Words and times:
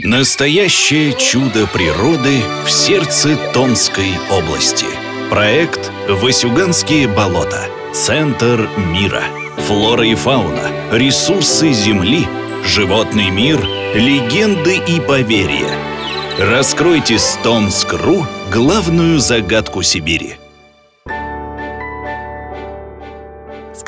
Настоящее 0.00 1.12
чудо 1.12 1.66
природы 1.66 2.40
в 2.64 2.70
сердце 2.70 3.36
Томской 3.52 4.12
области. 4.30 4.86
Проект 5.28 5.90
«Васюганские 6.08 7.08
болота. 7.08 7.64
Центр 7.92 8.68
мира». 8.76 9.24
Флора 9.66 10.06
и 10.06 10.14
фауна, 10.14 10.70
ресурсы 10.92 11.72
Земли, 11.72 12.28
животный 12.64 13.30
мир, 13.30 13.60
легенды 13.92 14.76
и 14.76 15.00
поверья. 15.00 15.68
Раскройте 16.38 17.18
с 17.18 17.36
Томск.ру 17.42 18.24
главную 18.52 19.18
загадку 19.18 19.82
Сибири– 19.82 20.36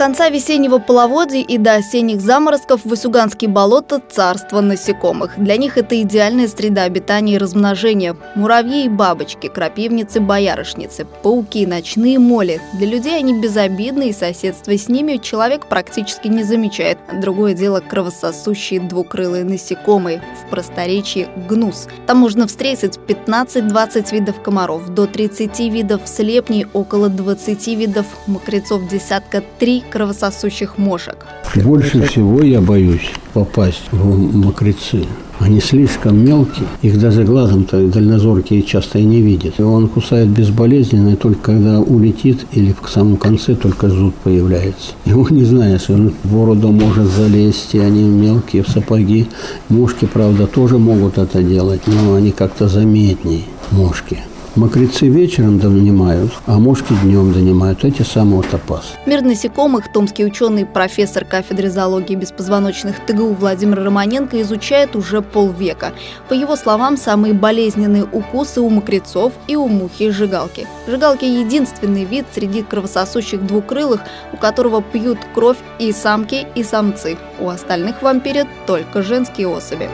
конца 0.01 0.31
весеннего 0.31 0.79
половодья 0.79 1.41
и 1.41 1.59
до 1.59 1.75
осенних 1.75 2.23
заморозков 2.23 2.87
Васюганские 2.87 3.51
болота– 3.51 4.01
царство 4.11 4.63
насекомых. 4.63 5.35
Для 5.37 5.59
них 5.59 5.77
это 5.77 6.01
идеальная 6.01 6.49
среда 6.49 6.85
обитания 6.85 7.35
и 7.35 7.39
размножения. 7.39 8.17
Муравьи 8.35 8.87
и 8.87 8.89
бабочки, 8.89 9.49
крапивницы, 9.49 10.21
боярышницы, 10.21 11.07
пауки, 11.23 11.67
ночные 11.67 12.19
моли. 12.19 12.63
Для 12.79 12.87
людей 12.87 13.19
они 13.19 13.39
безобидны, 13.39 14.09
и 14.09 14.15
соседство 14.15 14.75
с 14.75 14.89
ними 14.89 15.19
человек 15.19 15.67
практически 15.67 16.29
не 16.29 16.45
замечает. 16.45 16.97
Другое 17.21 17.53
дело– 17.53 17.81
кровососущие 17.87 18.81
двукрылые 18.81 19.45
насекомые, 19.45 20.23
в 20.43 20.49
просторечии– 20.49 21.29
гнус. 21.47 21.89
Там 22.07 22.17
можно 22.17 22.47
встретить 22.47 22.99
15-20 23.07 24.13
видов 24.15 24.41
комаров, 24.41 24.89
до 24.89 25.07
30 25.07 25.61
видов 25.71 26.01
слепней, 26.07 26.67
около 26.73 27.11
20 27.11 27.67
видов 27.67 28.07
мокрецов, 28.27 28.89
десятка 28.89 29.45
три 29.59 29.85
кровососущих 29.91 30.79
мошек. 30.79 31.17
Больше 31.57 32.07
всего 32.07 32.43
я 32.43 32.61
боюсь 32.61 33.11
попасть 33.35 33.83
в 33.91 34.37
мокрецы. 34.37 35.05
Они 35.41 35.59
слишком 35.59 36.23
мелкие, 36.23 36.67
их 36.83 37.01
даже 37.01 37.25
глазом-то 37.25 37.89
дальнозоркие 37.89 38.63
часто 38.63 38.99
и 38.99 39.05
не 39.05 39.23
видят. 39.23 39.59
И 39.59 39.63
он 39.63 39.89
кусает 39.89 40.29
безболезненно, 40.29 41.11
и 41.11 41.17
только 41.17 41.41
когда 41.41 41.81
улетит 41.81 42.45
или 42.53 42.75
в 42.79 42.91
самом 42.91 43.17
конце 43.17 43.55
только 43.55 43.89
зуд 43.89 44.15
появляется. 44.17 44.93
Его 45.07 45.27
не 45.31 45.45
знаешь, 45.45 45.89
он 45.89 46.13
в 46.23 46.33
бороду 46.33 46.69
может 46.69 47.07
залезть, 47.07 47.75
и 47.75 47.79
они 47.79 48.03
мелкие 48.03 48.63
в 48.63 48.69
сапоги. 48.69 49.29
Мушки, 49.71 50.05
правда, 50.05 50.47
тоже 50.47 50.77
могут 50.77 51.17
это 51.17 51.43
делать, 51.43 51.81
но 51.87 52.15
они 52.15 52.33
как-то 52.33 52.69
заметнее, 52.69 53.45
мушки. 53.71 54.19
Мокрецы 54.57 55.07
вечером 55.07 55.61
донимают, 55.61 56.33
а 56.47 56.59
мошки 56.59 56.93
днем 57.05 57.33
донимают. 57.33 57.85
Эти 57.85 58.03
самые 58.03 58.37
вот 58.37 58.53
опасны. 58.53 58.99
Мир 59.07 59.23
насекомых 59.23 59.93
томский 59.93 60.25
ученый, 60.25 60.67
профессор 60.67 61.25
кафедры 61.25 61.71
зоологии 61.71 62.17
беспозвоночных 62.17 62.97
ТГУ 63.07 63.35
Владимир 63.35 63.85
Романенко 63.85 64.43
изучает 64.43 64.97
уже 64.97 65.23
полвека. 65.23 65.93
По 66.29 66.35
его 66.35 66.57
словам, 66.57 66.97
самые 66.97 67.33
болезненные 67.33 68.03
укусы 68.03 68.61
у 68.61 68.69
мокрецов 68.69 69.33
и 69.47 69.55
у 69.55 69.69
мухи 69.69 70.11
жигалки. 70.11 70.67
Жигалки– 70.89 71.25
единственный 71.27 72.05
вид 72.05 72.27
среди 72.35 72.63
кровососущих 72.63 73.47
двукрылых, 73.47 74.01
у 74.33 74.37
которого 74.37 74.83
пьют 74.83 75.19
кровь 75.33 75.59
и 75.79 75.93
самки, 75.93 76.47
и 76.57 76.65
самцы. 76.65 77.17
У 77.39 77.49
остальных 77.49 78.03
вампирят 78.03 78.49
только 78.67 79.03
женские 79.03 79.47
особи. 79.47 79.89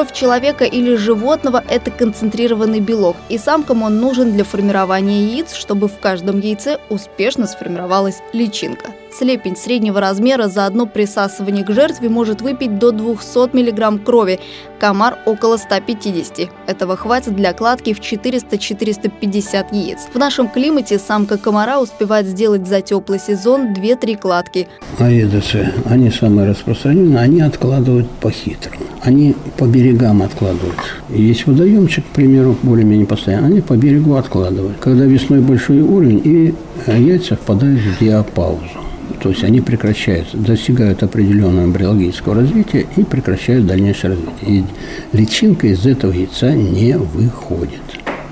Кровь 0.00 0.14
человека 0.14 0.64
или 0.64 0.94
животного– 0.94 1.62
это 1.68 1.90
концентрированный 1.90 2.80
белок, 2.80 3.18
и 3.28 3.36
самкам 3.36 3.82
он 3.82 4.00
нужен 4.00 4.32
для 4.32 4.44
формирования 4.44 5.26
яиц, 5.26 5.52
чтобы 5.52 5.88
в 5.88 5.98
каждом 5.98 6.40
яйце 6.40 6.78
успешно 6.88 7.46
сформировалась 7.46 8.22
личинка. 8.32 8.94
Слепень 9.12 9.56
среднего 9.56 10.00
размера 10.00 10.48
за 10.48 10.66
одно 10.66 10.86
присасывание 10.86 11.64
к 11.64 11.72
жертве 11.72 12.08
может 12.08 12.40
выпить 12.42 12.78
до 12.78 12.92
200 12.92 13.56
мг 13.56 14.04
крови, 14.04 14.38
комар– 14.78 15.18
около 15.26 15.56
150. 15.56 16.48
Этого 16.66 16.96
хватит 16.96 17.34
для 17.34 17.52
кладки 17.52 17.92
в 17.92 18.00
400-450 18.00 19.66
яиц. 19.72 19.98
В 20.12 20.18
нашем 20.18 20.48
климате 20.48 20.98
самка 20.98 21.38
комара 21.38 21.80
успевает 21.80 22.26
сделать 22.26 22.66
за 22.66 22.80
теплый 22.80 23.18
сезон 23.18 23.72
2-3 23.74 24.16
кладки. 24.16 24.68
Аэдосы, 24.98 25.72
они 25.86 26.10
самые 26.10 26.48
распространенные, 26.48 27.18
они 27.18 27.40
откладывают 27.40 28.08
по-хитрому. 28.20 28.84
Они 29.02 29.34
по 29.56 29.64
берегам 29.64 30.22
откладывают. 30.22 30.76
Есть 31.08 31.46
водоемчик, 31.46 32.04
к 32.04 32.14
примеру, 32.14 32.56
более-менее 32.62 33.06
постоянно, 33.06 33.48
они 33.48 33.60
по 33.60 33.76
берегу 33.76 34.14
откладывают. 34.14 34.76
Когда 34.78 35.04
весной 35.04 35.40
большой 35.40 35.80
уровень, 35.80 36.20
и 36.24 36.54
яйца 36.86 37.36
впадают 37.36 37.80
в 37.80 37.98
диапаузу. 37.98 38.79
То 39.20 39.28
есть 39.28 39.44
они 39.44 39.60
прекращают, 39.60 40.28
достигают 40.32 41.02
определенного 41.02 41.66
эмбриологического 41.66 42.36
развития 42.36 42.86
и 42.96 43.02
прекращают 43.02 43.66
дальнейшее 43.66 44.14
развитие. 44.14 44.60
И 44.60 44.64
личинка 45.12 45.66
из 45.66 45.84
этого 45.86 46.12
яйца 46.12 46.52
не 46.54 46.96
выходит. 46.96 47.80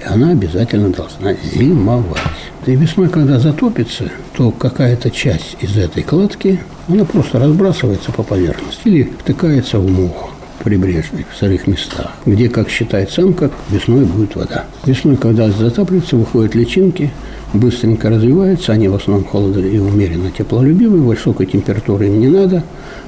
И 0.00 0.04
она 0.04 0.31
обязательно 0.31 0.91
должна 0.91 1.34
зимовать. 1.54 2.22
И 2.66 2.75
весной, 2.75 3.09
когда 3.09 3.38
затопится, 3.38 4.10
то 4.34 4.50
какая-то 4.50 5.10
часть 5.10 5.56
из 5.60 5.76
этой 5.76 6.03
кладки, 6.03 6.59
она 6.88 7.05
просто 7.05 7.38
разбрасывается 7.38 8.10
по 8.12 8.22
поверхности 8.22 8.81
или 8.84 9.12
втыкается 9.20 9.78
в 9.78 9.91
мух 9.91 10.38
прибрежных, 10.63 11.27
сырых 11.39 11.67
местах, 11.67 12.13
где, 12.27 12.49
как 12.49 12.69
считает 12.69 13.11
самка, 13.11 13.51
весной 13.71 14.05
будет 14.05 14.37
вода. 14.37 14.65
Весной, 14.85 15.17
когда 15.17 15.51
затапливается, 15.51 16.17
выходят 16.17 16.55
личинки, 16.55 17.11
быстренько 17.53 18.11
развиваются, 18.11 18.73
они 18.73 18.89
в 18.89 18.95
основном 18.95 19.25
холодно 19.25 19.61
и 19.61 19.79
умеренно 19.79 20.31
теплолюбивые, 20.31 21.03
высокой 21.03 21.47
температуры 21.47 22.07
им 22.07 22.21
не 22.21 22.29
надо, 22.29 22.63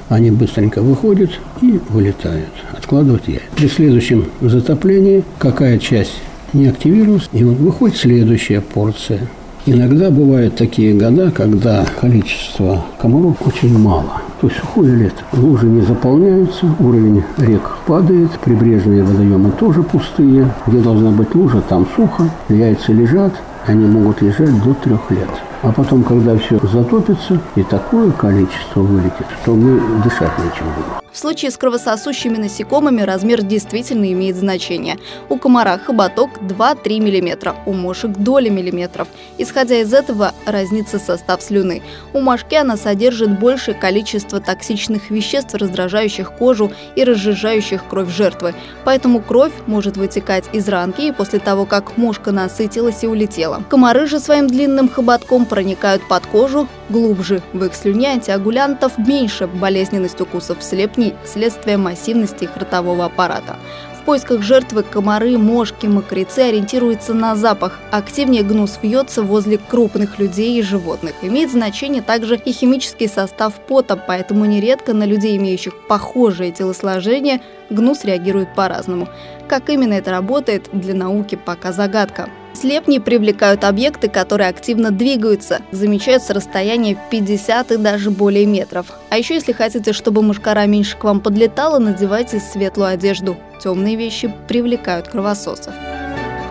они 0.09 0.31
быстренько 0.31 0.81
выходят 0.81 1.31
и 1.61 1.79
вылетают, 1.89 2.49
откладывают 2.71 3.27
яйца. 3.27 3.45
При 3.55 3.67
следующем 3.67 4.25
затоплении 4.41 5.23
какая 5.37 5.77
часть 5.77 6.15
не 6.53 6.67
активировалась, 6.67 7.29
и 7.31 7.43
выходит 7.43 7.97
следующая 7.97 8.61
порция. 8.61 9.27
Иногда 9.65 10.09
бывают 10.09 10.55
такие 10.55 10.93
года, 10.93 11.31
когда 11.31 11.85
количество 11.85 12.85
комаров 12.99 13.37
очень 13.45 13.77
мало. 13.77 14.21
То 14.41 14.49
сухое 14.49 14.95
лето. 14.95 15.21
Лужи 15.33 15.67
не 15.67 15.81
заполняются, 15.81 16.65
уровень 16.79 17.23
рек 17.37 17.61
падает, 17.85 18.31
прибрежные 18.43 19.03
водоемы 19.03 19.51
тоже 19.51 19.83
пустые. 19.83 20.51
Где 20.65 20.79
должна 20.79 21.11
быть 21.11 21.35
лужа, 21.35 21.61
там 21.61 21.85
сухо, 21.95 22.23
яйца 22.49 22.91
лежат, 22.91 23.33
они 23.67 23.85
могут 23.85 24.23
лежать 24.23 24.63
до 24.63 24.73
трех 24.73 25.11
лет. 25.11 25.29
А 25.63 25.71
потом, 25.71 26.03
когда 26.03 26.35
все 26.37 26.59
затопится 26.67 27.39
и 27.55 27.63
такое 27.63 28.11
количество 28.11 28.81
вылетит, 28.81 29.27
то 29.45 29.53
мы 29.53 30.01
дышать 30.03 30.31
нечем 30.39 30.65
будем. 30.75 31.01
В 31.11 31.17
случае 31.17 31.51
с 31.51 31.57
кровососущими 31.57 32.37
насекомыми 32.37 33.01
размер 33.01 33.41
действительно 33.41 34.09
имеет 34.13 34.37
значение. 34.37 34.97
У 35.27 35.37
комара 35.37 35.77
хоботок 35.77 36.29
2-3 36.41 36.99
мм, 36.99 37.53
у 37.65 37.73
мошек 37.73 38.11
доли 38.11 38.47
миллиметров. 38.47 39.09
Исходя 39.37 39.81
из 39.81 39.93
этого, 39.93 40.31
разнится 40.45 40.99
состав 40.99 41.41
слюны. 41.41 41.81
У 42.13 42.21
мошки 42.21 42.55
она 42.55 42.77
содержит 42.77 43.37
большее 43.39 43.75
количество 43.75 44.39
токсичных 44.39 45.11
веществ, 45.11 45.53
раздражающих 45.53 46.31
кожу 46.31 46.71
и 46.95 47.03
разжижающих 47.03 47.83
кровь 47.89 48.09
жертвы. 48.09 48.55
Поэтому 48.85 49.19
кровь 49.19 49.53
может 49.67 49.97
вытекать 49.97 50.45
из 50.53 50.69
ранки 50.69 51.01
и 51.01 51.11
после 51.11 51.39
того, 51.39 51.65
как 51.65 51.97
мошка 51.97 52.31
насытилась 52.31 53.03
и 53.03 53.07
улетела. 53.07 53.61
Комары 53.69 54.07
же 54.07 54.19
своим 54.19 54.47
длинным 54.47 54.87
хоботком 54.87 55.45
проникают 55.51 56.01
под 56.07 56.25
кожу 56.25 56.67
глубже. 56.89 57.43
В 57.53 57.63
их 57.63 57.75
слюне 57.75 58.07
антиагулянтов 58.09 58.97
меньше, 58.97 59.45
болезненность 59.45 60.19
укусов 60.19 60.63
слепнет 60.63 61.11
жизни 61.11 61.15
следствие 61.25 61.77
массивности 61.77 62.45
их 62.45 62.57
ротового 62.57 63.05
аппарата. 63.05 63.57
В 63.99 64.03
поисках 64.03 64.41
жертвы 64.41 64.83
комары, 64.83 65.37
мошки, 65.37 65.85
мокрецы 65.85 66.39
ориентируются 66.39 67.13
на 67.13 67.35
запах. 67.35 67.79
Активнее 67.91 68.41
гнус 68.41 68.79
вьется 68.81 69.21
возле 69.21 69.59
крупных 69.59 70.17
людей 70.17 70.57
и 70.57 70.63
животных. 70.63 71.13
Имеет 71.21 71.51
значение 71.51 72.01
также 72.01 72.35
и 72.35 72.51
химический 72.51 73.07
состав 73.07 73.53
пота, 73.67 73.95
поэтому 73.95 74.45
нередко 74.45 74.93
на 74.93 75.05
людей, 75.05 75.37
имеющих 75.37 75.73
похожее 75.87 76.51
телосложение, 76.51 77.41
гнус 77.69 78.03
реагирует 78.03 78.55
по-разному. 78.55 79.07
Как 79.47 79.69
именно 79.69 79.93
это 79.93 80.09
работает, 80.11 80.69
для 80.73 80.95
науки 80.95 81.35
пока 81.35 81.71
загадка. 81.71 82.29
Слепни 82.61 82.99
привлекают 82.99 83.63
объекты, 83.63 84.07
которые 84.07 84.47
активно 84.47 84.91
двигаются, 84.91 85.61
замечают 85.71 86.21
с 86.21 86.29
расстояния 86.29 86.93
в 86.93 87.09
50 87.09 87.71
и 87.71 87.77
даже 87.77 88.11
более 88.11 88.45
метров. 88.45 88.85
А 89.09 89.17
еще, 89.17 89.33
если 89.33 89.51
хотите, 89.51 89.93
чтобы 89.93 90.21
мушкара 90.21 90.67
меньше 90.67 90.95
к 90.95 91.03
вам 91.03 91.21
подлетала, 91.21 91.79
надевайте 91.79 92.39
светлую 92.39 92.89
одежду. 92.89 93.35
Темные 93.63 93.95
вещи 93.95 94.31
привлекают 94.47 95.07
кровососов. 95.07 95.73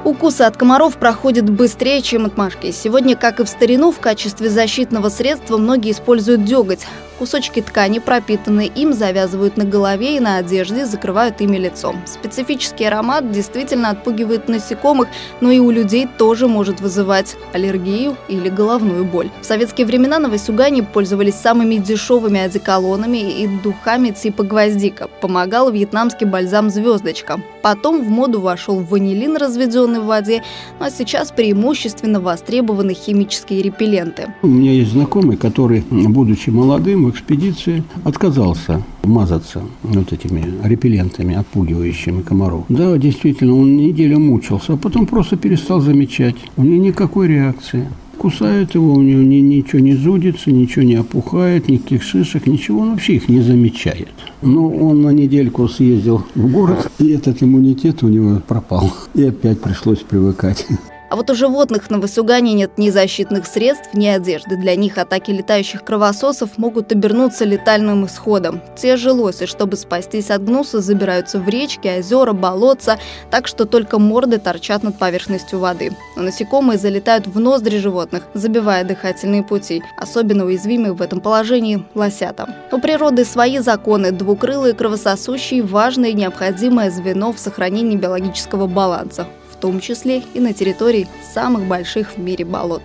Укусы 0.02 0.42
от 0.42 0.56
комаров 0.56 0.96
проходят 0.96 1.50
быстрее, 1.50 2.00
чем 2.00 2.24
от 2.24 2.38
мошки. 2.38 2.70
Сегодня, 2.70 3.16
как 3.16 3.38
и 3.38 3.44
в 3.44 3.48
старину, 3.48 3.92
в 3.92 4.00
качестве 4.00 4.48
защитного 4.48 5.10
средства 5.10 5.58
многие 5.58 5.92
используют 5.92 6.44
деготь. 6.44 6.86
Кусочки 7.18 7.60
ткани, 7.60 7.98
пропитанные 7.98 8.68
им, 8.68 8.94
завязывают 8.94 9.58
на 9.58 9.66
голове 9.66 10.16
и 10.16 10.20
на 10.20 10.38
одежде, 10.38 10.86
закрывают 10.86 11.42
ими 11.42 11.58
лицо. 11.58 11.94
Специфический 12.06 12.86
аромат 12.86 13.30
действительно 13.30 13.90
отпугивает 13.90 14.48
насекомых, 14.48 15.06
но 15.42 15.50
и 15.50 15.58
у 15.58 15.70
людей 15.70 16.08
тоже 16.16 16.48
может 16.48 16.80
вызывать 16.80 17.36
аллергию 17.52 18.16
или 18.28 18.48
головную 18.48 19.04
боль. 19.04 19.28
В 19.42 19.44
советские 19.44 19.86
времена 19.86 20.18
на 20.18 20.30
Васюгане 20.30 20.82
пользовались 20.82 21.34
самыми 21.34 21.74
дешевыми 21.74 22.40
одеколонами 22.40 23.18
и 23.18 23.46
духами 23.46 24.12
типа 24.12 24.42
гвоздика. 24.42 25.10
Помогал 25.20 25.70
вьетнамский 25.70 26.26
бальзам 26.26 26.70
«Звездочка». 26.70 27.38
Потом 27.60 28.02
в 28.02 28.08
моду 28.08 28.40
вошел 28.40 28.80
ванилин, 28.80 29.36
разведенный 29.36 29.89
в 29.98 30.06
воде, 30.06 30.42
ну 30.78 30.86
а 30.86 30.90
сейчас 30.90 31.32
преимущественно 31.32 32.20
востребованы 32.20 32.94
химические 32.94 33.62
репелленты. 33.62 34.32
У 34.42 34.46
меня 34.46 34.72
есть 34.72 34.92
знакомый, 34.92 35.36
который, 35.36 35.82
будучи 35.90 36.50
молодым, 36.50 37.10
экспедиции 37.10 37.82
отказался 38.04 38.82
мазаться 39.02 39.62
вот 39.82 40.12
этими 40.12 40.44
репеллентами, 40.62 41.34
отпугивающими 41.34 42.22
комаров. 42.22 42.64
Да, 42.68 42.96
действительно, 42.98 43.56
он 43.56 43.76
неделю 43.76 44.18
мучился, 44.18 44.74
а 44.74 44.76
потом 44.76 45.06
просто 45.06 45.36
перестал 45.36 45.80
замечать. 45.80 46.36
У 46.56 46.62
него 46.62 46.84
никакой 46.84 47.28
реакции 47.28 47.88
кусает 48.20 48.74
его, 48.74 48.92
у 48.92 49.00
него 49.00 49.22
ни, 49.22 49.36
ничего 49.36 49.80
не 49.80 49.94
зудится, 49.94 50.52
ничего 50.52 50.84
не 50.84 50.96
опухает, 50.96 51.68
никаких 51.68 52.02
шишек, 52.02 52.46
ничего, 52.46 52.80
он 52.80 52.90
вообще 52.90 53.14
их 53.14 53.30
не 53.30 53.40
замечает. 53.40 54.10
Но 54.42 54.68
он 54.68 55.00
на 55.00 55.08
недельку 55.08 55.66
съездил 55.68 56.26
в 56.34 56.52
город, 56.52 56.92
и 56.98 57.12
этот 57.12 57.42
иммунитет 57.42 58.02
у 58.02 58.08
него 58.08 58.42
пропал. 58.46 58.92
И 59.14 59.24
опять 59.24 59.62
пришлось 59.62 60.00
привыкать. 60.00 60.66
А 61.10 61.16
вот 61.16 61.28
у 61.28 61.34
животных 61.34 61.90
на 61.90 61.98
Васюгане 61.98 62.54
нет 62.54 62.78
ни 62.78 62.88
защитных 62.88 63.44
средств, 63.44 63.90
ни 63.94 64.06
одежды. 64.06 64.56
Для 64.56 64.76
них 64.76 64.96
атаки 64.96 65.32
летающих 65.32 65.84
кровососов 65.84 66.56
могут 66.56 66.92
обернуться 66.92 67.44
летальным 67.44 68.06
исходом. 68.06 68.62
Те 68.76 68.96
же 68.96 69.10
лоси, 69.10 69.46
чтобы 69.46 69.76
спастись 69.76 70.30
от 70.30 70.44
гнуса, 70.44 70.80
забираются 70.80 71.40
в 71.40 71.48
речки, 71.48 71.88
озера, 71.98 72.32
болотца, 72.32 73.00
так 73.28 73.48
что 73.48 73.64
только 73.64 73.98
морды 73.98 74.38
торчат 74.38 74.84
над 74.84 74.98
поверхностью 74.98 75.58
воды. 75.58 75.90
Но 76.14 76.22
насекомые 76.22 76.78
залетают 76.78 77.26
в 77.26 77.40
ноздри 77.40 77.78
животных, 77.78 78.22
забивая 78.34 78.84
дыхательные 78.84 79.42
пути. 79.42 79.82
Особенно 79.96 80.44
уязвимы 80.44 80.94
в 80.94 81.02
этом 81.02 81.20
положении 81.20 81.84
лосята. 81.96 82.54
У 82.70 82.78
природы 82.78 83.24
свои 83.24 83.58
законы. 83.58 84.12
Двукрылые 84.12 84.74
кровососущие– 84.74 85.62
важное 85.64 86.10
и 86.10 86.14
необходимое 86.14 86.88
звено 86.92 87.32
в 87.32 87.40
сохранении 87.40 87.96
биологического 87.96 88.68
баланса 88.68 89.26
том 89.60 89.80
числе 89.80 90.22
и 90.34 90.40
на 90.40 90.52
территории 90.52 91.08
самых 91.34 91.64
больших 91.66 92.12
в 92.12 92.18
мире 92.18 92.44
болот. 92.44 92.82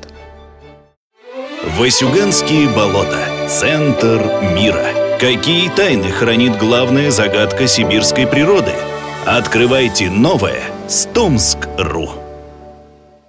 Васюганские 1.77 2.69
болота. 2.69 3.47
Центр 3.49 4.21
мира. 4.55 5.17
Какие 5.19 5.69
тайны 5.69 6.11
хранит 6.11 6.57
главная 6.57 7.09
загадка 7.09 7.67
сибирской 7.67 8.27
природы? 8.27 8.73
Открывайте 9.25 10.09
новое 10.09 10.61
с 10.87 11.05
Томск.ру. 11.13 12.24